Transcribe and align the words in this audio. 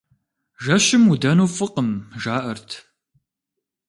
Жэщым 0.63 1.03
удэну 1.11 1.47
фӀыкъым, 1.55 1.89
жаӀэрт. 2.21 2.69